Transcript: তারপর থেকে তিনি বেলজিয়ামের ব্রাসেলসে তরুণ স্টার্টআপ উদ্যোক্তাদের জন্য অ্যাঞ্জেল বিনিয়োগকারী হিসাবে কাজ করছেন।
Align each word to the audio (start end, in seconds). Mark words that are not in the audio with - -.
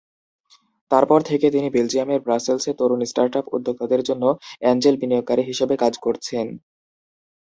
তারপর 0.91 1.19
থেকে 1.21 1.47
তিনি 1.51 1.67
বেলজিয়ামের 1.69 2.23
ব্রাসেলসে 2.25 2.71
তরুণ 2.79 3.01
স্টার্টআপ 3.05 3.45
উদ্যোক্তাদের 3.55 4.01
জন্য 4.09 4.23
অ্যাঞ্জেল 4.61 4.95
বিনিয়োগকারী 5.01 5.43
হিসাবে 5.43 5.75
কাজ 5.83 5.93
করছেন। 6.05 6.45